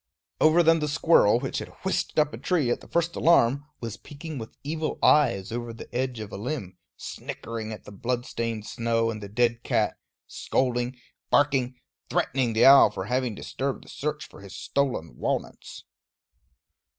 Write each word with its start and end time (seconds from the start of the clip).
Over 0.39 0.63
them 0.63 0.79
the 0.79 0.87
squirrel, 0.87 1.39
which 1.39 1.59
had 1.59 1.67
whisked 1.83 2.17
up 2.17 2.33
a 2.33 2.37
tree 2.39 2.71
at 2.71 2.81
the 2.81 2.87
first 2.87 3.15
alarm, 3.15 3.65
was 3.81 3.97
peeking 3.97 4.39
with 4.39 4.57
evil 4.63 4.97
eyes 5.03 5.51
over 5.51 5.71
the 5.73 5.93
edge 5.93 6.19
of 6.19 6.31
a 6.31 6.37
limb, 6.37 6.75
snickering 6.97 7.71
at 7.71 7.83
the 7.83 7.91
blood 7.91 8.25
stained 8.25 8.65
snow 8.65 9.11
and 9.11 9.21
the 9.21 9.29
dead 9.29 9.61
cat, 9.61 9.99
scolding, 10.25 10.97
barking, 11.29 11.75
threatening 12.09 12.53
the 12.53 12.65
owl 12.65 12.89
for 12.89 13.05
having 13.05 13.35
disturbed 13.35 13.83
the 13.83 13.89
search 13.89 14.27
for 14.27 14.41
his 14.41 14.55
stolen 14.55 15.17
walnuts. 15.17 15.83